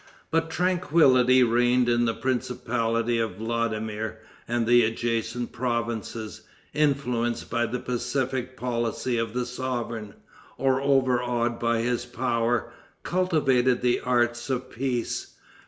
But 0.31 0.49
tranquillity 0.49 1.43
reigned 1.43 1.87
in 1.87 2.05
the 2.05 2.15
principality 2.15 3.19
of 3.19 3.35
Vladimir; 3.35 4.17
and 4.47 4.65
the 4.65 4.83
adjacent 4.83 5.51
provinces, 5.51 6.41
influenced 6.73 7.51
by 7.51 7.67
the 7.67 7.77
pacific 7.77 8.57
policy 8.57 9.19
of 9.19 9.35
the 9.35 9.45
sovereign, 9.45 10.15
or 10.57 10.81
overawed 10.81 11.59
by 11.59 11.81
his 11.83 12.07
power, 12.07 12.73
cultivated 13.03 13.83
the 13.83 13.99
arts 13.99 14.49
of 14.49 14.71
peace. 14.71 15.35